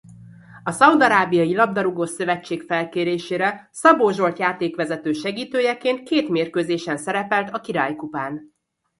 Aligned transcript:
A 0.63 0.71
Szaúd-arábiai 0.71 1.55
labdarúgó-szövetség 1.55 2.61
felkérésére 2.61 3.69
Szabó 3.71 4.09
Zsolt 4.11 4.39
játékvezető 4.39 5.13
segítőjeként 5.13 6.03
két 6.03 6.29
mérkőzésen 6.29 6.97
szerepelt 6.97 7.49
a 7.53 7.59
Király-kupán. 7.59 8.51